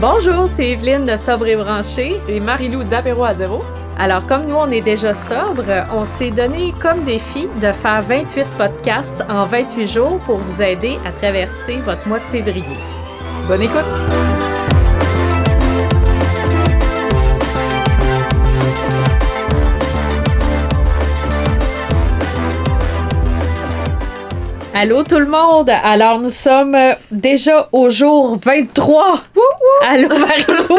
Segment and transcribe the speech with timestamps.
[0.00, 2.20] Bonjour, c'est Evelyne de Sobre et Branché.
[2.28, 3.58] Et Marilou d'Apéro à zéro.
[3.98, 8.46] Alors, comme nous, on est déjà sobre, on s'est donné comme défi de faire 28
[8.56, 12.78] podcasts en 28 jours pour vous aider à traverser votre mois de février.
[13.48, 14.37] Bonne écoute!
[24.74, 25.70] Allô tout le monde!
[25.82, 29.22] Alors nous sommes euh, déjà au jour 23!
[29.88, 30.78] Allô Marilou!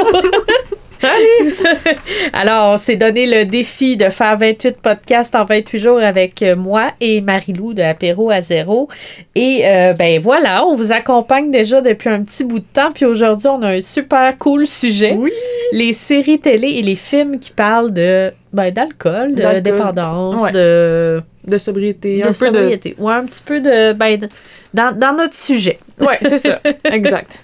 [1.02, 1.55] Salut!
[2.34, 6.55] Alors, on s'est donné le défi de faire 28 podcasts en 28 jours avec euh,
[6.55, 8.88] moi et Marilou de Apéro à zéro.
[9.35, 12.91] Et euh, ben voilà, on vous accompagne déjà depuis un petit bout de temps.
[12.94, 15.16] Puis aujourd'hui, on a un super cool sujet.
[15.17, 15.31] Oui!
[15.72, 20.52] Les séries télé et les films qui parlent de ben, d'alcool, de dépendance, Ouais.
[20.52, 22.95] de, De sobriété, de un peu sobriété.
[22.97, 23.94] Ouais, un petit peu de.
[23.94, 24.27] Ben, de-
[24.73, 25.80] dans, dans notre sujet.
[26.00, 26.59] Ouais, c'est ça.
[26.91, 27.39] exact.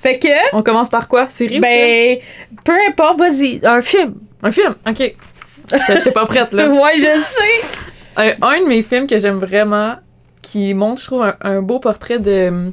[0.00, 1.28] Fait que, On commence par quoi?
[1.28, 1.60] Série?
[1.60, 2.18] ben,
[2.64, 4.14] peu importe, vas-y, un film.
[4.42, 4.74] Un film?
[4.88, 5.14] Ok.
[5.88, 6.68] J'étais pas prête, là.
[6.70, 7.78] Ouais, je sais.
[8.16, 9.96] un, un de mes films que j'aime vraiment,
[10.42, 12.72] qui montre, je trouve, un, un beau portrait de hum,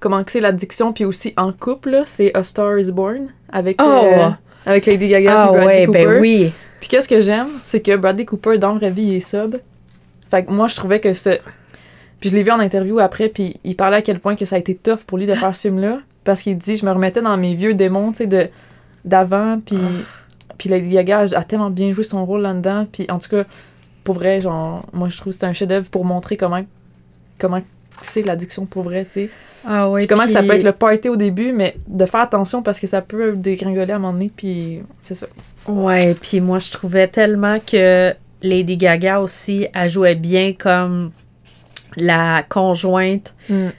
[0.00, 3.84] comment que c'est l'addiction, puis aussi en couple, c'est A Star is Born avec, Oh.
[3.84, 4.28] euh,
[4.66, 6.04] avec Lady Gaga Ah et Bradley ouais, Cooper.
[6.06, 6.52] ben oui.
[6.80, 9.56] Puis qu'est-ce que j'aime, c'est que Bradley Cooper, dans la vraie vie, il est sub.
[10.30, 11.38] Fait que moi, je trouvais que ce...
[12.22, 14.56] Puis je l'ai vu en interview après, puis il parlait à quel point que ça
[14.56, 15.98] a été tough pour lui de faire ce film-là.
[16.24, 18.48] Parce qu'il dit, je me remettais dans mes vieux démons, tu sais, de-
[19.04, 19.76] d'avant, puis...
[20.56, 22.86] Puis Lady Gaga a tellement bien joué son rôle là-dedans.
[22.92, 23.42] Puis en tout cas,
[24.04, 26.62] pour vrai, genre, moi, je trouve que c'est un chef-d'œuvre pour montrer comment...
[27.38, 27.60] Comment
[28.02, 29.30] c'est l'addiction pour vrai, tu sais.
[29.66, 30.00] Ah ouais.
[30.00, 32.62] Puis comment que ça puis- peut être le party au début, mais de faire attention
[32.62, 35.26] parce que ça peut dégringoler à un moment donné, puis c'est ça.
[35.66, 41.10] Ouais, puis moi, je trouvais tellement que Lady Gaga aussi, elle jouait bien comme
[41.96, 43.34] la conjointe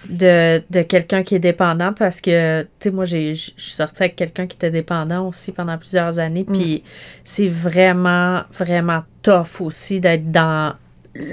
[0.10, 4.04] de, de quelqu'un qui est dépendant parce que, tu sais, moi, j'ai- je suis sortie
[4.04, 6.54] avec quelqu'un qui était dépendant aussi pendant plusieurs années, Mm.
[6.54, 6.84] puis
[7.24, 10.74] c'est vraiment, vraiment tough aussi d'être dans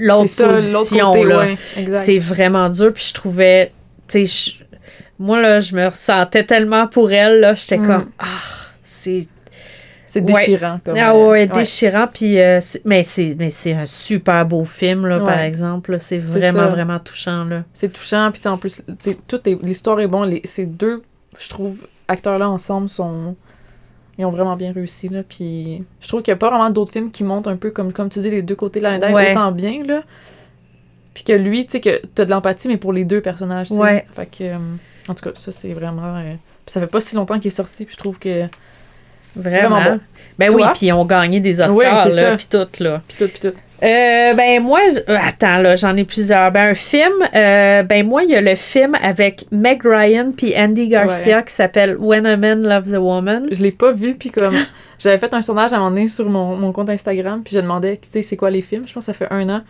[0.01, 1.57] l'autre position, ouais.
[1.93, 2.93] C'est vraiment dur.
[2.93, 3.73] Puis je trouvais,
[4.09, 4.53] tu sais,
[5.19, 7.55] moi, là, je me ressentais tellement pour elle, là.
[7.55, 7.87] J'étais Mm.
[7.87, 8.27] comme, ah,
[8.83, 9.27] c'est.
[10.12, 10.44] C'est Ouais.
[10.44, 10.81] déchirant.
[10.84, 12.09] Comme, Ah euh, ouais, déchirant.
[12.12, 15.47] Puis, euh, mais c'est mais c'est un super beau film, là, par Ouais.
[15.47, 16.00] exemple.
[16.00, 17.62] C'est vraiment, vraiment touchant, là.
[17.72, 18.82] C'est touchant, puis en plus,
[19.62, 20.28] l'histoire est bonne.
[20.31, 21.03] Les, ces deux,
[21.38, 23.37] je trouve, acteurs-là ensemble sont.
[24.19, 25.22] Ils ont vraiment bien réussi, là.
[25.22, 27.92] Puis je trouve qu'il n'y a pas vraiment d'autres films qui montrent un peu, comme,
[27.92, 29.31] comme tu dis, les deux côtés de la médaille Ouais.
[29.31, 30.03] autant bien, là.
[31.15, 33.71] Puis que lui, tu sais, que t'as de l'empathie, mais pour les deux personnages.
[33.71, 34.04] Ouais.
[34.15, 34.56] Fait que, euh,
[35.09, 36.16] en tout cas, ça, c'est vraiment.
[36.16, 36.34] euh,
[36.66, 38.47] ça fait pas si longtemps qu'il est sorti, puis je trouve que.
[39.37, 39.77] Vraiment.
[39.77, 40.01] Vraiment bon.
[40.39, 40.61] Ben Toi?
[40.61, 43.03] oui, puis ils ont gagné des Oscars, Oui, là, puis tout, là.
[43.07, 43.55] Puis tout, puis tout.
[43.83, 46.51] Euh, ben moi, je- euh, attends là, j'en ai plusieurs.
[46.53, 50.53] Ben un film, euh, ben moi il y a le film avec Meg Ryan puis
[50.55, 53.47] Andy Garcia qui s'appelle When a Man Loves a Woman.
[53.51, 54.55] Je l'ai pas vu, puis comme
[54.99, 57.61] j'avais fait un sondage à un moment donné sur mon, mon compte Instagram, puis je
[57.61, 59.63] demandais, tu sais, c'est quoi les films, je pense que ça fait un an,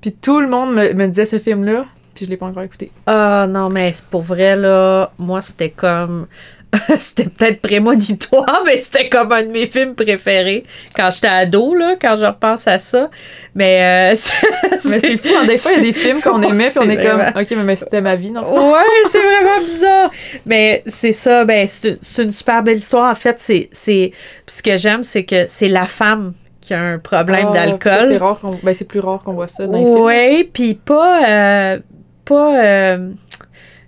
[0.00, 1.84] puis tout le monde me, me disait ce film-là,
[2.14, 2.90] puis je l'ai pas encore écouté.
[3.06, 6.26] Ah non mais c'est pour vrai là, moi c'était comme
[6.98, 10.64] c'était peut-être prémonitoire, mais c'était comme un de mes films préférés
[10.94, 13.08] quand j'étais ado là, quand je repense à ça.
[13.54, 14.16] Mais euh,
[14.84, 16.78] Mais c'est fou, hein, des fois il y a des films qu'on Ouais, aimait, puis
[16.78, 18.42] on c'est est comme, ok, mais, mais c'était ma vie, non?
[18.42, 18.80] Ouais,
[19.10, 20.10] c'est vraiment bizarre.
[20.46, 23.10] Mais c'est ça, ben c'est c'est une super belle histoire.
[23.10, 24.12] En fait, c'est c'est
[24.46, 28.16] ce que j'aime, c'est que c'est la femme qui a un problème Ah, C'est d'alcool.
[28.18, 30.00] rare qu'on, ben c'est plus rare qu'on voit ça dans les films.
[30.00, 31.78] Ouais, puis pas euh,
[32.26, 33.08] pas euh,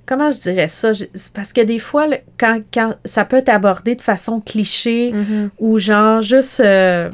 [0.07, 0.93] comment je dirais ça,
[1.35, 5.51] parce que des fois le- quand quand ça peut être abordé de façon cliché Mhm.
[5.59, 7.11] ou genre juste euh,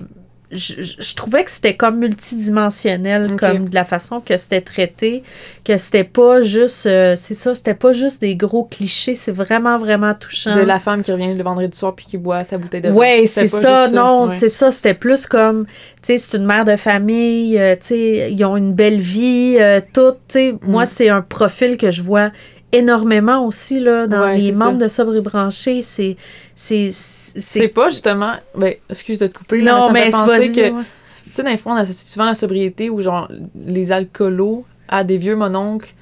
[0.53, 5.25] je, je- trouvais que c'était comme multidimensionnel comme de la façon que c'était traité
[5.65, 9.77] que c'était pas juste euh, c'est ça c'était pas juste des gros clichés c'est vraiment
[9.77, 12.81] vraiment touchant De la femme qui revient le vendredi soir, puis qui boit sa bouteille
[12.81, 12.95] de vin.
[12.95, 14.35] Ouais, C'était c'est ça, non, ouais.
[14.35, 18.29] c'est ça, c'était plus comme, tu sais, c'est une mère de famille, euh, tu sais,
[18.33, 20.87] ils ont une belle vie, euh, tout, tu sais, moi, Mm.
[20.87, 22.31] c'est un profil que je vois
[22.73, 24.85] énormément aussi, là, dans Ouais, les c'est membres ça.
[24.85, 26.17] de Sobre et Branché, c'est,
[26.55, 30.19] c'est, C'est c'est, pas justement, ben, excuse de te couper, là, non, mais mais ça
[30.19, 30.83] c'est me fait penser vas-y, que ouais.
[31.27, 33.31] Tu sais, dans les fonds, on associe souvent la sobriété où, genre,
[33.67, 35.93] les alcoolos à des vieux mononcles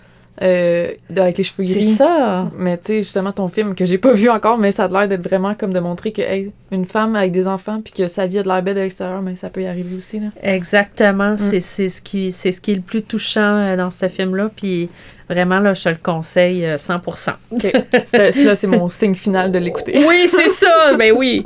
[0.42, 1.92] euh, avec les cheveux c'est gris.
[1.94, 4.88] ça, Mais tu sais, justement, ton film que j'ai pas vu encore, mais ça a
[4.88, 8.08] l'air d'être vraiment comme de montrer que, hey, une femme avec des enfants, puis que
[8.08, 10.26] sa vie a de l'air belle de l'extérieur, mais ça peut y arriver aussi, là.
[10.42, 11.38] exactement, Mm.
[11.38, 14.50] c'est, c'est ce qui, c'est ce qui est le plus touchant euh, dans ce film-là,
[14.54, 14.88] puis
[15.28, 17.34] vraiment, là, je te le conseille euh, 100%.
[17.52, 17.60] Ok.
[18.04, 20.04] C'était- Là, c'est mon signe final de l'écouter.
[20.06, 21.44] Oui, c'est ça, ben oui.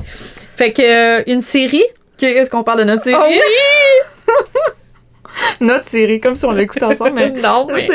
[0.57, 0.83] Fait que,
[1.21, 1.85] euh, une série,
[2.21, 3.17] est-ce qu'on parle de notre série?
[3.19, 4.35] Oh oui!
[5.61, 7.31] Notre série, comme si on l'écoutait ensemble, mais.
[7.43, 7.89] non, mais...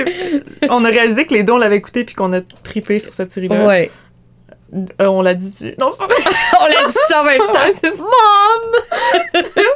[0.69, 3.31] On a réalisé que les deux, on l'avait écouté, puis qu'on a trippé sur cette
[3.31, 3.65] série-là.
[3.65, 3.91] Ouais.
[5.01, 5.73] Euh, on l'a dit.
[5.77, 6.15] Non, c'est pas vrai.
[6.61, 7.79] On l'a dit en même temps.
[7.79, 8.03] C'est ça.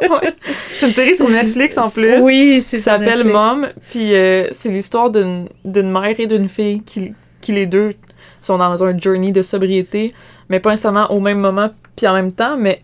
[0.10, 0.34] Ouais.
[0.80, 2.22] C'est une série sur Netflix en plus.
[2.22, 3.00] Oui, c'est Ça ça.
[3.00, 3.68] s'appelle Mom.
[3.90, 7.94] Puis euh, c'est l'histoire d'une d'une mère et d'une fille qui, qui les deux
[8.42, 10.14] sont dans un journey de sobriété,
[10.50, 12.84] mais pas nécessairement au même moment puis en même temps, mais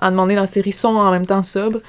[0.00, 1.80] à demander dans la série sont en même temps sobres.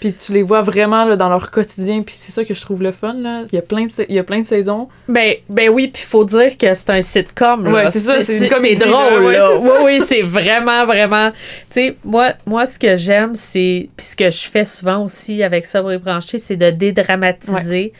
[0.00, 2.82] Puis tu les vois vraiment là, dans leur quotidien, puis c'est ça que je trouve
[2.82, 3.14] le fun.
[3.14, 3.44] Là.
[3.50, 4.88] Il, y a plein de, il y a plein de saisons.
[5.08, 7.64] Ben, ben oui, puis faut dire que c'est un sitcom.
[7.64, 7.70] Là.
[7.70, 9.50] Ouais, c'est ça, c'est drôle, là, ouais, là.
[9.58, 11.30] Oui, oui, c'est vraiment, vraiment.
[11.30, 11.36] Tu
[11.70, 13.88] sais, moi, moi, ce que j'aime, c'est.
[13.96, 17.92] Puis ce que je fais souvent aussi avec Sobre et Branché, c'est de dédramatiser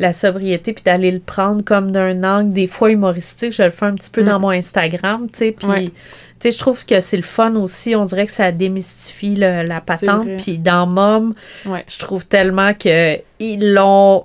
[0.00, 3.52] la sobriété, puis d'aller le prendre comme d'un angle, des fois humoristique.
[3.52, 4.26] Je le fais un petit peu Mm.
[4.26, 5.52] dans mon Instagram, tu sais.
[5.52, 5.66] Puis.
[5.66, 5.90] Ouais.
[6.40, 7.96] Tu sais, je trouve que c'est le fun aussi.
[7.96, 10.28] On dirait que ça démystifie le- la patente.
[10.38, 11.34] Puis dans Mom,
[11.66, 11.84] Ouais.
[11.88, 14.24] je trouve tellement que ils l'ont.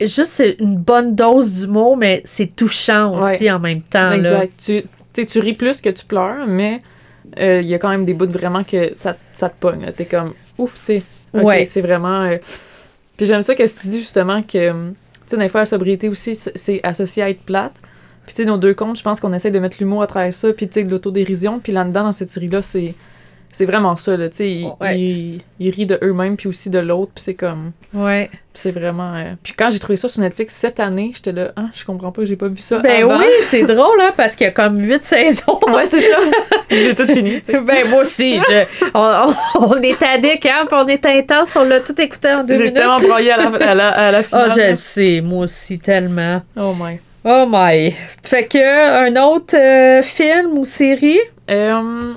[0.00, 4.10] Juste c'est une bonne dose d'humour, mais c'est touchant aussi en même temps.
[4.10, 4.16] Là.
[4.16, 4.52] Exact.
[4.64, 6.80] Tu, tu tu ris plus que tu pleures, mais
[7.38, 9.84] euh, il y a quand même des bouts de vraiment que ça, ça te pogne.
[9.86, 9.92] là.
[9.92, 11.02] T'es comme ouf, tu sais.
[11.32, 11.64] Ok, Ouais.
[11.64, 12.22] c'est vraiment.
[12.22, 12.38] euh,
[13.16, 14.94] Puis j'aime ça que tu dis justement que, tu
[15.28, 17.74] sais, des fois, la sobriété aussi, c'est associé à être plate.
[18.26, 20.32] Puis tu sais, nos deux comptes, je pense qu'on essaie de mettre l'humour à travers
[20.32, 21.60] ça, puis tu sais, de l'autodérision.
[21.62, 22.94] Puis là-dedans, dans cette série-là, c'est.
[23.56, 24.98] C'est vraiment ça, là, tu sais, ils, Ouais.
[24.98, 28.28] ils- ils rient de eux-mêmes puis aussi de l'autre, puis c'est comme, Ouais.
[28.52, 29.14] c'est vraiment...
[29.14, 32.10] euh, Puis quand j'ai trouvé ça sur Netflix cette année, j'étais là, ah, je comprends
[32.10, 33.20] pas, j'ai pas vu ça Ben avant.
[33.20, 35.60] oui, c'est drôle, hein, parce qu'il y a comme huit saisons.
[35.72, 36.16] Ouais, c'est ça.
[36.68, 37.40] J'ai tout fini.
[37.64, 41.62] Ben moi aussi, je- on, on- on est addict, hein, puis on est intense, on
[41.62, 42.74] l'a tout écouté en deux J'ai minutes.
[42.74, 44.50] tellement broyé à la, à la, à la Ah, finale.
[44.56, 46.42] je le sais, moi aussi, tellement.
[46.56, 46.98] Oh my.
[47.24, 47.94] Oh my.
[48.22, 51.20] Fait que, un autre euh, film ou série?
[51.50, 52.12] Euh,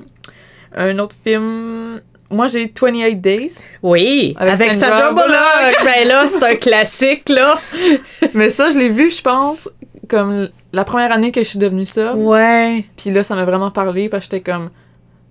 [0.75, 2.01] un autre film.
[2.29, 3.55] Moi, j'ai 28 Days.
[3.81, 5.75] Oui, Avec avec, Sandra Sandra Bullock.
[5.85, 7.55] ben là, c'est un classique, là.
[8.33, 9.69] Mais ça, je l'ai vu, je pense,
[10.09, 12.13] comme la première année que je suis devenue ça.
[12.13, 12.83] Ouais.
[12.97, 14.71] Puis là, ça m'a vraiment parlé parce que j'étais comme.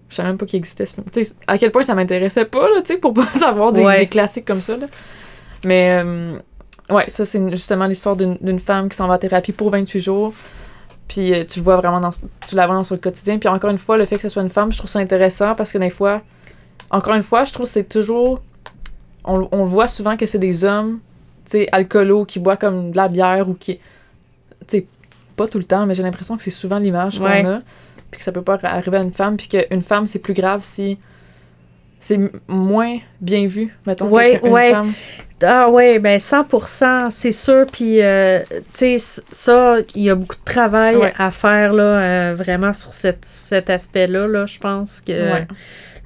[0.09, 1.07] Je savais même pas qu'il existait ce film.
[1.13, 3.83] Tu sais, à quel point ça m'intéressait pas, là, tu sais, pour pas savoir des,
[3.83, 4.01] Ouais.
[4.01, 4.87] des classiques comme ça, là.
[5.65, 6.39] Mais, euh,
[6.91, 10.01] ouais, ça, c'est justement l'histoire d'une d'une femme qui s'en va en thérapie pour 28
[10.01, 10.35] jours.
[11.09, 13.39] Puis euh, tu le vois vraiment dans, tu la vois dans son quotidien.
[13.39, 15.55] Puis encore une fois, le fait que ce soit une femme, je trouve ça intéressant
[15.55, 16.23] parce que des fois,
[16.91, 18.41] encore une fois, je trouve que c'est toujours.
[19.25, 21.01] On, on voit souvent que c'est des hommes,
[21.45, 23.77] tu sais, alcoolos qui boivent comme de la bière ou qui.
[24.67, 24.87] Tu sais,
[25.37, 27.43] pas tout le temps, mais j'ai l'impression que c'est souvent l'image Ouais.
[27.43, 27.61] qu'on a.
[28.11, 29.37] Puis que ça peut pas arriver à une femme.
[29.37, 30.99] Puis qu'une femme, c'est plus grave si.
[32.09, 34.71] C'est moins bien vu, mettons, Ouais, qu'une ouais.
[34.71, 34.93] femme.
[35.43, 37.67] Ah ouais, ben 100%, c'est sûr.
[37.71, 38.39] Puis, euh,
[38.75, 41.13] tu sais, ça, il y a beaucoup de travail Ouais.
[41.19, 44.47] à faire, là, euh, vraiment sur cette, cet aspect-là, là.
[44.47, 45.47] Je pense que, Ouais.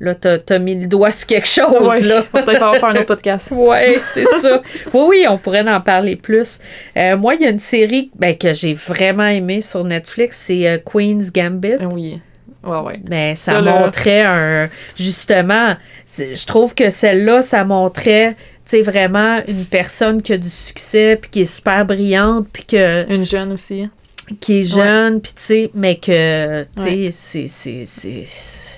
[0.01, 2.25] là, t'as as mis le doigt sur quelque chose, Ouais, là.
[2.33, 3.51] on peut-être faire un autre podcast.
[3.55, 4.63] Ouais, c'est ça.
[4.95, 6.61] Oui, oui, on pourrait en parler plus.
[6.97, 10.83] Euh, moi, il y a une série ben, que j'ai vraiment aimée sur Netflix, c'est
[10.91, 11.75] Queen's Gambit.
[11.79, 12.21] Ah Oui.
[12.65, 13.01] Ouais, ouais.
[13.03, 14.69] Ben, ça, Ça, là- montrait un.
[14.97, 15.75] Justement,
[16.07, 18.35] c'est- je trouve que celle-là, ça montrait,
[18.67, 22.65] tu sais, vraiment une personne qui a du succès, puis qui est super brillante, puis
[22.65, 23.89] que, Une jeune aussi.
[24.41, 27.11] qui est jeune, puis tu sais, mais que, tu sais, Ouais.
[27.13, 27.85] c'est- c'est.
[27.87, 28.25] c'est-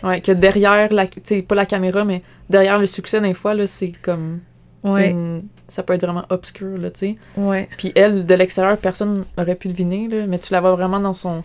[0.06, 3.54] Ouais, que derrière, la, tu sais, pas la caméra, mais derrière le succès, des fois,
[3.54, 4.40] là, c'est comme.
[4.84, 7.16] Ouais, une- ça peut être vraiment obscur, là, tu sais.
[7.36, 7.68] ouais.
[7.78, 11.14] Puis elle, de l'extérieur, personne n'aurait pu deviner, là, mais tu la vois vraiment dans
[11.14, 11.42] son.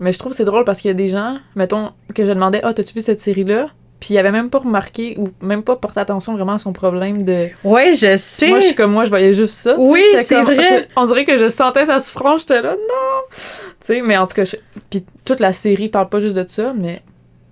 [0.00, 2.60] Mais je trouve c'est drôle parce qu'il y a des gens, mettons, que je demandais,
[2.62, 3.68] ah, t'as-tu vu cette série-là?
[4.00, 7.24] Puis il avait même pas remarqué ou même pas porté attention vraiment à son problème
[7.24, 7.48] de.
[7.62, 8.48] Ouais, je sais.
[8.48, 9.76] Moi, je suis comme moi, je voyais juste ça.
[9.78, 10.62] Oui, c'est vrai.
[10.62, 13.22] je- on dirait que je sentais sa souffrance, j'étais là, non!
[13.30, 13.36] Tu
[13.80, 14.56] sais, mais en tout cas, je-
[14.90, 17.02] puis toute la série parle pas juste de ça, mais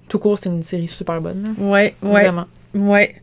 [0.09, 1.65] tout court, c'est une série super bonne, là.
[1.71, 2.45] Ouais, ouais, Vraiment.
[2.75, 3.15] ouais.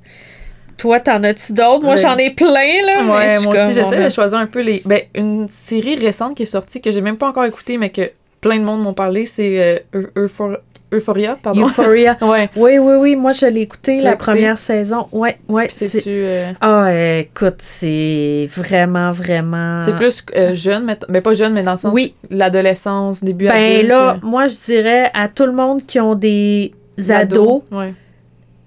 [0.77, 1.83] Toi, t'en as-tu d'autres?
[1.83, 2.47] Moi, j'en ai plein,
[2.85, 3.03] là.
[3.03, 4.81] Ouais, moi aussi, j'essaie de choisir un peu les.
[4.85, 8.09] Ben, une série récente qui est sortie que j'ai même pas encore écoutée, mais que
[8.41, 10.59] plein de monde m'ont parlé, c'est euh, Eu- Euphor-
[10.91, 11.65] Euphoria, pardon.
[11.67, 12.17] Euphoria.
[12.21, 12.49] ouais.
[12.55, 13.15] Oui, oui, oui.
[13.15, 14.31] Moi, je l'ai écouté Tu la écouté?
[14.31, 15.07] première saison.
[15.11, 15.67] Ouais, ouais.
[15.69, 15.87] C'est...
[15.87, 16.09] c'est-tu.
[16.09, 19.81] euh, Ah, écoute, c'est vraiment, vraiment.
[19.81, 21.93] c'est plus euh, jeune, mais, mais pas jeune, mais dans le sens.
[21.93, 22.15] Oui.
[22.31, 23.87] L'adolescence, début Ben adulte.
[23.89, 26.73] là, euh, moi, je dirais à tout le monde qui ont des
[27.09, 27.93] ados, Ouais.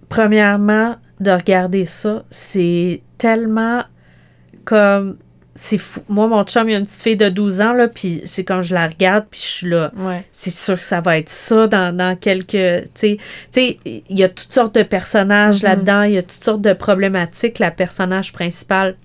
[0.09, 2.23] premièrement, de regarder ça.
[2.31, 3.83] C'est tellement
[4.65, 5.17] comme.
[5.55, 6.01] C'est fou.
[6.09, 8.63] Moi, mon chum, il a une petite fille de 12 ans, là, puis c'est quand
[8.63, 9.93] je la regarde, puis je suis là.
[9.97, 10.25] Ouais.
[10.33, 12.49] c'est sûr que ça va être ça dans, dans quelques.
[12.53, 15.69] Tu sais, tu sais, il y a toutes sortes de personnages Mhm.
[15.69, 17.59] là-dedans, il y a toutes sortes de problématiques.
[17.59, 18.97] La personnage principale,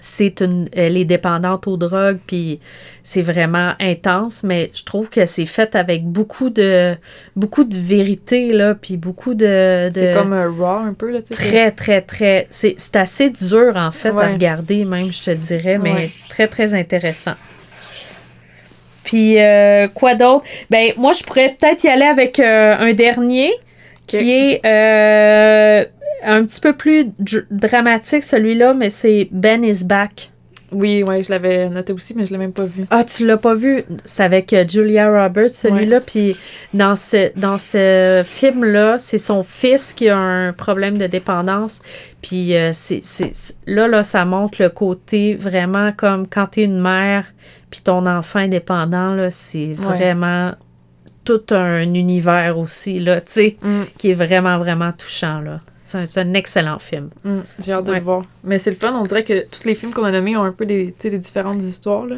[0.00, 0.68] c'est une.
[0.72, 2.60] Elle est dépendante aux drogues, puis
[3.02, 6.96] c'est vraiment intense, mais je trouve que c'est fait avec beaucoup de.
[7.36, 9.88] beaucoup de vérité, là, puis beaucoup de.
[9.88, 11.42] de C'est comme un raw un peu, là, tu sais.
[11.42, 12.46] Très, très, très.
[12.50, 16.10] C'est c'est assez dur, en fait, à regarder, même, je te dirais, mais Ouais.
[16.28, 17.34] très, très intéressant.
[19.04, 20.44] Puis euh, quoi d'autre?
[20.70, 23.52] Ben, moi, je pourrais peut-être y aller avec euh, un dernier
[24.06, 25.84] qui est euh,
[26.24, 30.30] un petit peu plus dr- dramatique, celui-là, mais c'est Ben is Back.
[30.70, 32.84] Oui, ouais, je l'avais noté aussi, mais je l'ai même pas vu.
[32.90, 33.84] Ah, tu l'as pas vu?
[34.04, 36.00] C'est avec euh, Julia Roberts, celui-là.
[36.02, 36.36] Puis
[36.74, 41.80] dans ce, dans ce film-là, c'est son fils qui a un problème de dépendance.
[42.20, 43.00] Puis euh, c'est,
[43.66, 47.24] là, là, ça montre le côté vraiment comme quand t'es une mère
[47.70, 50.52] puis ton enfant est dépendant, là, c'est vraiment
[51.24, 55.60] tout un univers aussi, là, tu sais, Mm, qui est vraiment, vraiment touchant, là.
[55.88, 57.08] C'est un, excellent film.
[57.24, 57.98] mm, J'ai hâte de Ouais.
[57.98, 58.22] le voir.
[58.44, 60.52] Mais c'est le fun, on dirait que tous les films qu'on a nommés ont un
[60.52, 62.04] peu des, des différentes histoires.
[62.06, 62.16] Là.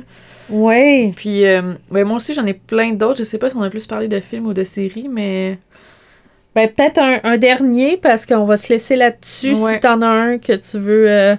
[0.49, 1.13] Oui.
[1.15, 3.19] Puis, euh, ouais, moi aussi, j'en ai plein d'autres.
[3.21, 5.59] Je sais pas si on a plus parlé de films ou de séries, mais.
[6.57, 9.75] Ben, peut-être un, un dernier, parce qu'on va se laisser là-dessus Ouais.
[9.75, 11.09] si t'en as un que tu veux.
[11.09, 11.37] euh,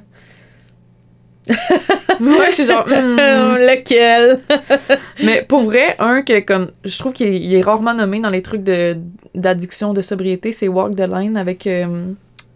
[2.19, 2.85] ouais, je suis genre.
[2.87, 3.17] hmm.
[3.57, 4.39] Lequel?
[5.23, 8.63] Mais pour vrai, un que comme je trouve qu'il est, rarement nommé dans les trucs
[9.33, 12.11] d'addiction, de sobriété, c'est Walk the Line avec euh,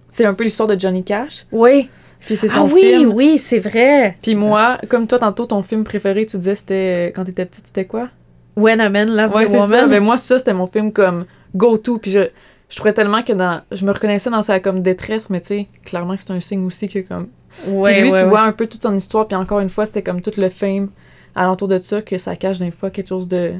[0.09, 1.45] c'est un peu l'histoire de Johnny Cash.
[1.51, 1.89] Oui.
[2.19, 3.11] Puis c'est Ah son oui, film.
[3.13, 4.15] oui, c'est vrai.
[4.21, 7.67] Puis moi, comme toi tantôt ton film préféré, tu disais c'était euh, quand t'étais petite,
[7.67, 8.09] c'était quoi?
[8.55, 9.59] When a Man Loves Ouais, c'est ça.
[9.59, 9.89] Woman.
[9.89, 11.25] Mais moi ça c'était mon film comme
[11.55, 12.19] go to puis je
[12.69, 15.67] je trouvais tellement que dans je me reconnaissais dans sa comme détresse mais tu sais
[15.83, 17.27] clairement que c'est un signe aussi que comme
[17.67, 18.29] Ouais, puis lui ouais, tu ouais.
[18.29, 20.89] vois un peu toute son histoire puis encore une fois c'était comme tout le fame
[21.35, 23.53] alentour de ça que ça cache des fois quelque chose de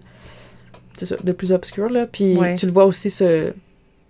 [0.97, 3.53] ça, de plus obscur là puis tu le vois aussi ce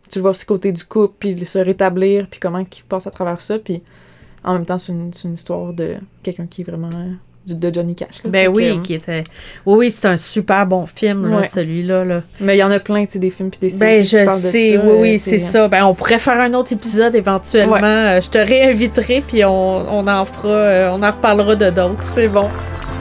[0.10, 3.12] tu le vois aussi côté du couple puis se rétablir puis comment il passe à
[3.12, 3.84] travers ça puis
[4.44, 6.90] en même temps c'est une, une histoire de quelqu'un qui est vraiment
[7.48, 8.30] de Johnny Cash là.
[8.30, 9.24] Ben oui, euh, qui était.
[9.66, 11.48] Oui, oui, c'est un super bon film, Ouais.
[11.48, 12.04] celui-là.
[12.06, 12.22] Là.
[12.40, 14.10] mais il y en a plein tu sais des films puis des séries Ben, je
[14.10, 15.68] sais, ça, oui, euh, oui, c'est ça.
[15.68, 17.74] Ben, on pourrait faire un autre épisode éventuellement.
[17.76, 17.84] Ouais.
[18.18, 22.08] Euh, Je te réinviterai, puis on, on en fera, euh, on en reparlera de d'autres.
[22.16, 22.50] c'est bon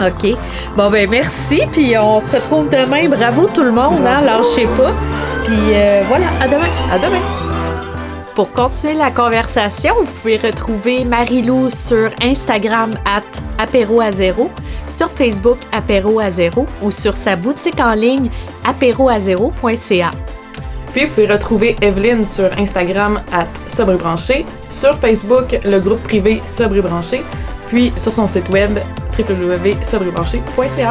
[0.01, 0.37] OK.
[0.77, 3.09] Bon, ben, merci, puis on se retrouve demain.
[3.09, 4.93] Bravo tout le monde, hein, lâchez pas.
[5.45, 5.55] Puis
[6.09, 6.69] voilà, à demain.
[6.93, 7.44] à demain
[8.35, 13.23] Pour continuer la conversation, vous pouvez retrouver Marilou sur Instagram at
[13.59, 14.51] apéro à zéro,
[14.89, 18.31] sur Facebook apéro à zéro ou sur sa boutique en ligne
[18.65, 20.11] apéroazéro.ca.
[20.93, 26.03] Puis vous pouvez retrouver Evelyne sur Instagram à Sobre et Branché, sur Facebook le groupe
[26.03, 27.23] privé Sobre Branché,
[27.69, 28.81] puis sur son site web
[29.17, 30.91] www.sobrebranché.ca.